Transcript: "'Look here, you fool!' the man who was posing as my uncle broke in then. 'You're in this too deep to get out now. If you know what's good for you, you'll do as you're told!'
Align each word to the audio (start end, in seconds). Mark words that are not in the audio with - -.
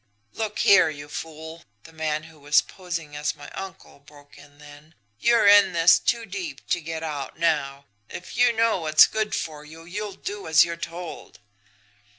"'Look 0.33 0.57
here, 0.57 0.89
you 0.89 1.07
fool!' 1.07 1.63
the 1.83 1.93
man 1.93 2.23
who 2.23 2.39
was 2.39 2.63
posing 2.63 3.15
as 3.15 3.35
my 3.35 3.51
uncle 3.51 3.99
broke 3.99 4.35
in 4.35 4.57
then. 4.57 4.95
'You're 5.19 5.45
in 5.45 5.73
this 5.73 5.99
too 5.99 6.25
deep 6.25 6.67
to 6.71 6.81
get 6.81 7.03
out 7.03 7.37
now. 7.37 7.85
If 8.09 8.35
you 8.35 8.51
know 8.51 8.79
what's 8.79 9.05
good 9.05 9.35
for 9.35 9.63
you, 9.63 9.85
you'll 9.85 10.15
do 10.15 10.47
as 10.47 10.65
you're 10.65 10.75
told!' 10.75 11.37